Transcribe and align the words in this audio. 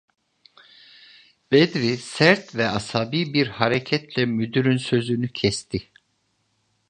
Bedri 1.51 1.97
sert 1.97 2.55
ve 2.55 2.67
asabi 2.69 3.33
bir 3.33 3.47
hareketle 3.47 4.25
müdürün 4.25 4.77
sözünü 4.77 5.27
Kesti: 5.27 5.89